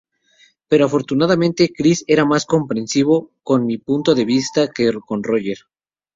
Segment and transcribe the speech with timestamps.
[0.67, 5.57] Pero afortunadamente, Chris era más comprensivo con mi punto de vista que con Roger"".